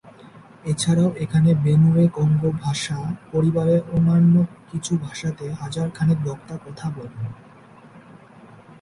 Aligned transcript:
এছাড়াও 0.65 1.09
এখানে 1.15 1.49
বেনুয়ে-কঙ্গো 1.63 2.49
ভাষা 2.63 2.97
পরিবারের 3.31 3.81
অন্যান্য 3.91 4.35
কিছু 4.71 4.93
ভাষাতে 4.97 5.45
হাজার 5.51 5.87
খানেক 5.89 6.19
বক্তা 6.25 6.55
কথা 6.57 6.87
বলেন। 6.89 7.25